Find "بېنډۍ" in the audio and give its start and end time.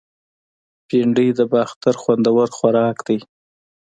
0.87-1.29